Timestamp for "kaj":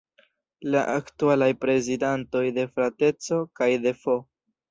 3.61-3.71